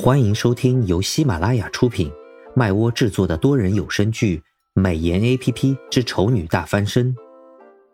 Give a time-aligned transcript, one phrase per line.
[0.00, 2.08] 欢迎收听由喜马拉雅出品、
[2.54, 4.36] 麦窝制作的多人有声剧
[4.80, 7.12] 《美颜 A P P 之丑女大翻身》，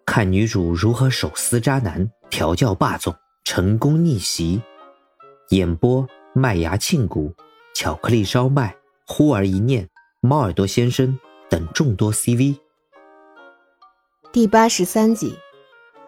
[0.04, 4.60] 看女主如何手撕渣男、调教霸总、成功逆袭。
[5.48, 7.32] 演播：麦芽庆谷、
[7.74, 8.76] 巧克力烧麦、
[9.06, 9.88] 忽而一念、
[10.20, 11.18] 猫耳朵先生
[11.48, 12.60] 等众多 C V。
[14.30, 15.38] 第八十三集，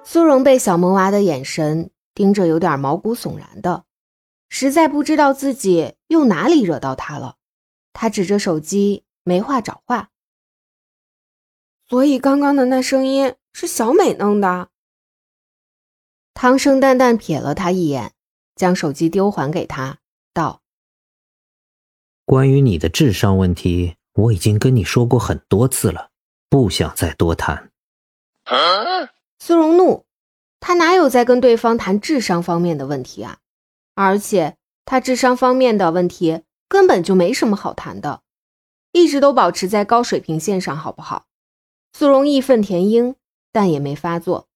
[0.05, 3.86] 苏荣被小萌娃的眼神盯着，有点毛骨悚然的。
[4.49, 7.37] 实在不知道自己又哪里惹到他了，
[7.93, 10.11] 他指着手机没话找话。
[11.89, 14.69] 所以刚刚的那声音是小美弄的。
[16.35, 18.13] 唐生淡淡瞥了他一眼，
[18.55, 19.99] 将手机丢还给他，
[20.35, 20.63] 道
[22.27, 26.11] ：“关于你的智商问题，我已经跟你说过很多次了，
[26.49, 27.71] 不想再多谈。”
[29.39, 30.05] 苏荣怒，
[30.61, 33.39] 他哪有在跟对方谈智商方面的问题啊？
[33.97, 38.23] 而且他智商方面的问题根本就没什么好谈的，
[38.93, 41.27] 一直都保持在高水平线上，好不好？
[41.95, 43.17] 苏荣义愤填膺，
[43.51, 44.49] 但也没发作。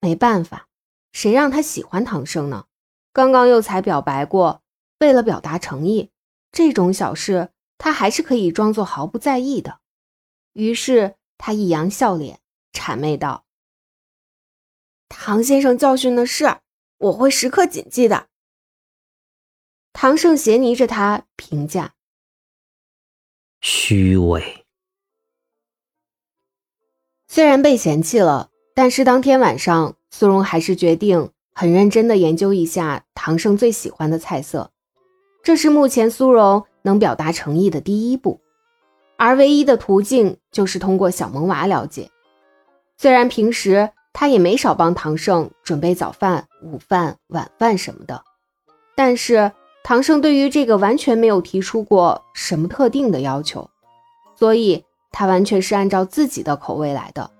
[0.00, 0.66] 没办法，
[1.12, 2.66] 谁让他喜欢唐生呢？
[3.12, 4.62] 刚刚又才表白过，
[4.98, 6.10] 为了表达诚意，
[6.50, 9.78] 这种小事他还是可以装作毫不在意的。
[10.54, 12.40] 于是他一扬笑脸，
[12.72, 13.44] 谄媚道
[15.08, 16.56] ：“唐先生教训的是，
[16.98, 18.26] 我会时刻谨记的。”
[19.94, 21.92] 唐盛斜睨着他，评价
[23.60, 24.64] ：“虚伪。”
[27.28, 34.70] 虽然被嫌弃了，但是当天晚上，苏荣还是决定很认真的研究一下唐盛最喜欢的菜色。
[35.42, 38.40] 这是目前苏荣能表达诚意的第一步，
[39.16, 42.10] 而唯一的途径就是通过小萌娃了解。
[42.96, 48.24] 虽然平时他也没少帮唐盛准备早饭、午饭、晚饭什么的，
[48.96, 49.52] 但是。
[49.84, 53.68] 唐盛对于这个完全没有提出过什么特定的要求，
[54.36, 57.30] 所以他完全是按照自己的口味来的。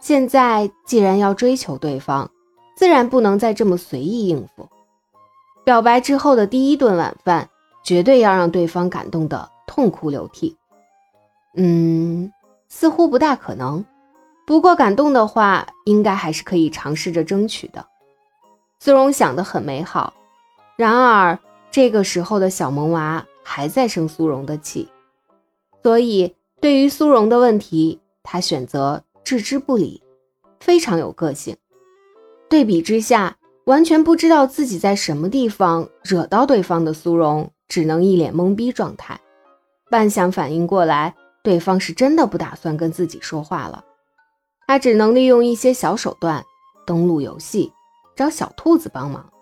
[0.00, 2.30] 现在既然要追求对方，
[2.74, 4.68] 自然不能再这么随意应付。
[5.62, 7.48] 表白之后的第一顿晚饭，
[7.84, 10.56] 绝对要让对方感动的痛哭流涕。
[11.54, 12.32] 嗯，
[12.68, 13.84] 似乎不大可能，
[14.46, 17.86] 不过感动的话，应该还是可以尝试着争取的。
[18.80, 20.12] 苏荣想得很美好，
[20.76, 21.38] 然而。
[21.70, 24.88] 这个时候的小萌娃还在生苏荣的气，
[25.82, 30.02] 所以对于苏荣的问题，他选择置之不理，
[30.58, 31.56] 非常有个性。
[32.48, 39.20] 对比之下，完全不知道自己在什么地方惹到对方的苏荣，只能一脸懵逼状态。
[39.88, 41.14] 半晌反应过来，
[41.44, 43.84] 对方是真的不打算跟自己说话了，
[44.66, 46.44] 他只能利用一些小手段
[46.84, 47.72] 登录游戏，
[48.16, 49.32] 找小兔子帮忙。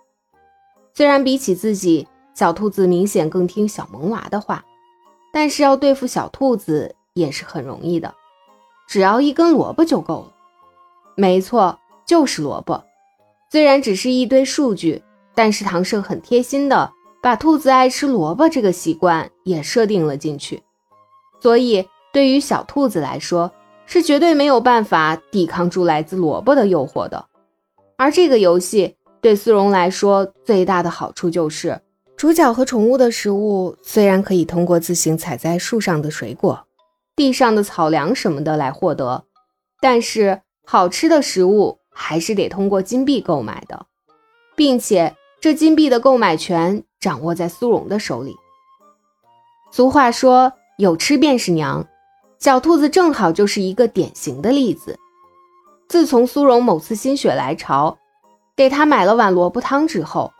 [0.94, 2.06] 虽然比起自己，
[2.38, 4.64] 小兔子明显更听小萌娃的话，
[5.32, 8.14] 但是要对付小兔子也是很容易的，
[8.86, 10.32] 只要一根萝卜就够了。
[11.16, 12.84] 没错，就是萝卜。
[13.50, 15.02] 虽然只是一堆数据，
[15.34, 20.62] 但是唐胜很贴心的把兔子爱吃萝卜这个习惯也设定了进去，
[21.40, 23.50] 所以对于小兔子来说，
[23.84, 27.26] 是绝对没有办法抵抗住来自萝卜的诱惑的。
[27.96, 31.80] 而这个游戏对苏荣来说最大的好处就是。
[32.18, 36.66] 主角和宠物的食物虽然可以通过自行采在树上的水果、
[37.14, 39.24] 地上的草粮什么的来获得，
[39.80, 43.86] 但是好吃的食物还是得通过金币购买的，
[44.56, 48.34] 并且这金币的购买权掌握在苏荣的手里。
[49.70, 51.86] 俗话说“有吃便是娘”，
[52.40, 54.98] 小兔子正好就是一个典型的例子。
[55.88, 57.96] 自从苏荣某次心血来潮
[58.56, 60.32] 给他买了碗萝卜汤之后，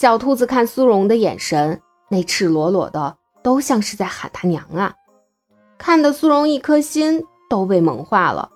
[0.00, 1.78] 小兔子看苏荣的眼神，
[2.08, 4.94] 那赤裸裸的，都像是在喊他娘啊！
[5.76, 8.50] 看得苏荣一颗心都被萌化了。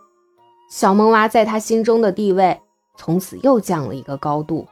[0.71, 2.59] 小萌娃在他心中的地位，
[2.97, 4.66] 从此又降了一个高度，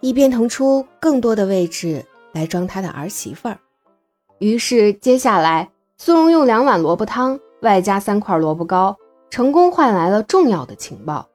[0.00, 2.02] 以便腾出更多的位置
[2.32, 3.58] 来装他的儿媳妇儿。
[4.38, 8.96] 于是，接下来苏荣用两碗萝卜汤，外加三块萝卜糕，
[9.28, 11.28] 成功换来了重要的情报，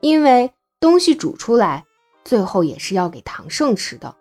[0.00, 1.84] 因为东西煮出来。
[2.24, 4.14] 最后也是要给唐盛吃的，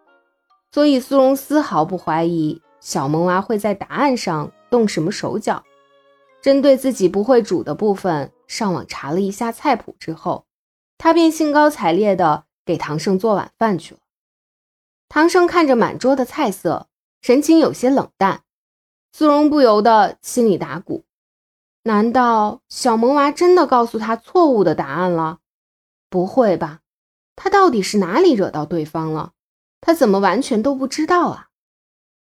[0.72, 5.63] 所以苏荣丝毫不怀疑小萌娃会在答案上动什么手脚。
[6.42, 10.46] 针对自己不会煮的部分，上网查了一下菜谱之后，
[10.98, 14.00] 他便兴高采烈地给唐盛做晚饭去了。
[15.10, 16.88] 唐盛看着满桌的菜色，
[17.22, 18.44] 神情有些冷淡。
[19.12, 21.04] 苏荣不由得心里打鼓：
[21.84, 25.40] 难道小萌娃真的告诉他错误的答案了？
[26.10, 26.80] 不会吧？
[27.42, 29.32] 他到底是哪里惹到对方了？
[29.80, 31.48] 他怎么完全都不知道啊？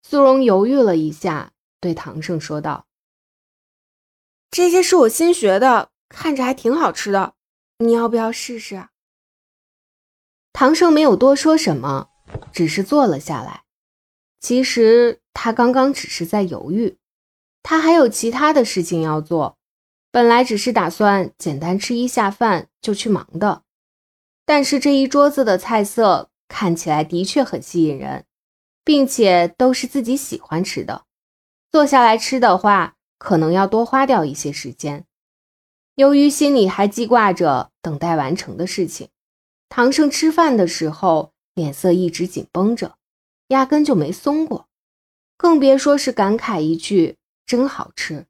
[0.01, 2.87] 苏荣犹豫了一下，对唐胜说道
[4.49, 7.35] ：“这些是我新学的，看着还挺好吃的，
[7.77, 8.87] 你要不要试试？”
[10.51, 12.09] 唐胜没有多说什么，
[12.51, 13.65] 只是坐了下来。
[14.39, 16.97] 其实他刚刚只是在犹豫，
[17.61, 19.59] 他还有其他的事情要做。
[20.09, 23.61] 本来只是打算简单吃一下饭就去忙的，
[24.45, 28.25] 但是这一桌子的菜色看起来的确很吸引人，
[28.83, 31.05] 并且都是自己喜欢吃的。
[31.71, 35.05] 坐下来吃的话，可能要多花掉一些时间。
[35.95, 39.09] 由于心里还记挂着等待完成的事情，
[39.69, 42.95] 唐胜吃饭的时候脸色一直紧绷着。
[43.49, 44.67] 压根就没松过，
[45.37, 48.25] 更别说是感慨一句“真好吃”，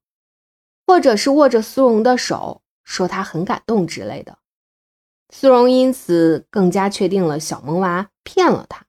[0.86, 4.40] 或者是握着苏荣的手说他很感动之类的。
[5.36, 8.86] 苏荣因此更加确定了小萌娃骗了他。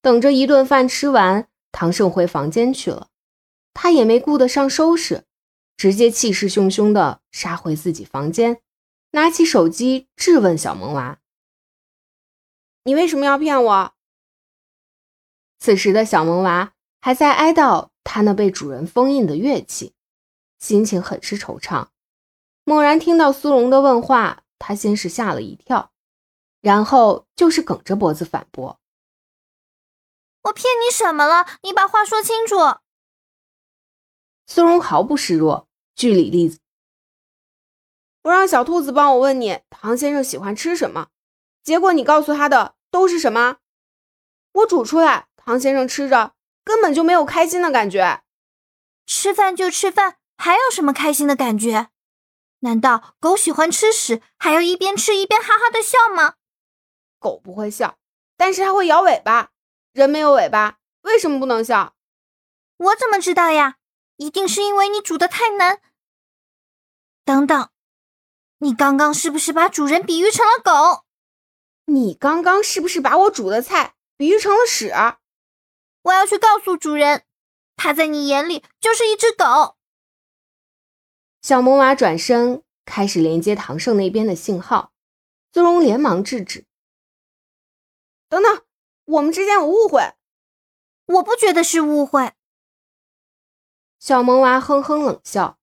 [0.00, 3.08] 等着一顿饭吃完，唐胜回房间去了，
[3.74, 5.24] 他也没顾得上收拾，
[5.76, 8.62] 直接气势汹汹地杀回自己房间，
[9.10, 11.18] 拿起手机质问小萌娃
[12.84, 13.92] ：“你为什么要骗我？”
[15.60, 16.72] 此时的小萌娃
[17.02, 19.92] 还在哀悼他那被主人封印的乐器，
[20.58, 21.88] 心情很是惆怅。
[22.64, 25.90] 猛然听到苏荣的问话，他先是吓了一跳，
[26.60, 28.78] 然后就是梗着脖子反驳
[30.42, 31.44] ：“我骗你什么了？
[31.62, 32.78] 你把话说清楚。”
[34.46, 36.58] 苏荣毫不示弱，据理力争
[38.22, 41.08] ：“我让小兔子帮我问你，唐先生喜欢吃什么？
[41.64, 43.56] 结果你告诉他的都是什么？
[44.52, 48.22] 我煮出来。”唐先生吃着根本就没有开心的感觉。
[49.06, 51.88] 吃饭就吃饭，还有什么开心的感觉？
[52.60, 56.34] 难道狗喜欢吃屎，还要一边吃一边哈哈的笑吗？
[57.18, 57.98] 狗不会笑，
[58.36, 59.50] 但是它会摇尾巴。
[59.92, 61.94] 人没有尾巴，为什么不能笑？
[62.76, 63.76] 我怎么知道呀？
[64.16, 65.80] 一定是因为你煮的太难。
[67.24, 67.70] 等等，
[68.58, 71.04] 你刚刚是不是把主人比喻成了狗？
[71.86, 74.92] 你刚刚是不是把我煮的菜比喻成了屎？
[76.02, 77.24] 我要去告诉主人，
[77.76, 79.78] 他在你眼里就是一只狗。
[81.50, 84.92] 小萌娃转身开始连接唐胜那边的信号。
[85.52, 86.64] 苏荣连忙制止。
[88.28, 88.62] 等等
[89.04, 90.14] 我们之间有误会。
[91.06, 92.34] 我不觉得是误会。
[93.98, 95.58] 小萌娃哼哼冷笑。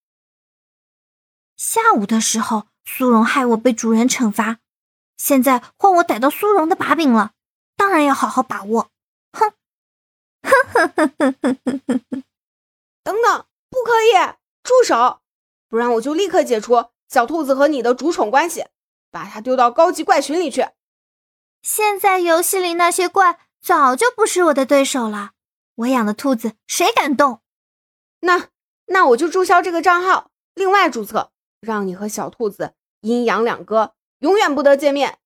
[1.56, 4.60] 下午的时候苏荣害我被主人惩罚。
[5.16, 7.31] 现在换我逮到苏荣的把柄了
[7.78, 8.92] 当然要好好把握。
[9.31, 9.54] 哼
[10.44, 12.24] 哼哼哼哼哼哼哼哼。
[13.04, 15.22] 等等不可以住手。
[15.69, 18.66] 不然我就立刻解除小兔子和你的主宠关系，
[19.12, 20.68] 把它丢到高级怪群里去。
[21.62, 25.31] 现在游戏里那些怪早就不是我的对手了，
[25.75, 27.42] 我养的兔子谁敢动？
[28.22, 28.50] 那
[28.86, 35.18] 那我就注销这个账号，另外注册，让你和小兔子阴阳两隔，永远不得见面。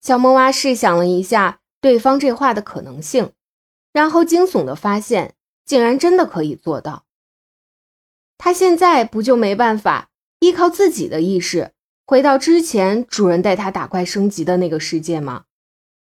[0.00, 3.32] 小萌娃试想了一下对方这话的可能性。
[3.92, 5.34] 然后惊悚的发现，
[5.66, 7.04] 竟然真的可以做到。
[8.44, 10.08] 他现在不就没办法
[10.40, 11.70] 依靠自己的意识
[12.04, 15.44] 回到之前主人带他打怪升级的那个世界吗？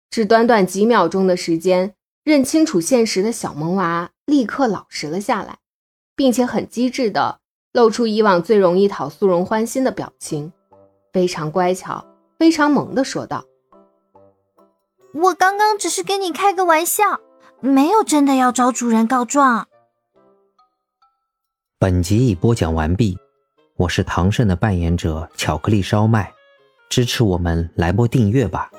[0.09, 1.95] 只短短几秒钟的时间，
[2.25, 5.59] 认清楚现实的小萌娃立刻老实了下来，
[6.17, 7.41] 并且很机智的
[7.75, 10.51] 露出以往最容易讨苏荣欢心的表情，
[11.13, 12.07] 非常乖巧，
[12.39, 13.45] 非常萌的说道
[15.13, 17.21] ：“我刚刚只是跟你开个玩笑。”
[17.61, 19.69] 没有真的要找主人告状。
[21.85, 23.15] 本集已播讲完毕，
[23.77, 26.33] 我是唐胜的扮演者巧克力烧麦，
[26.89, 28.71] 支持我们来波订阅吧，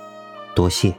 [0.55, 0.91] 多谢。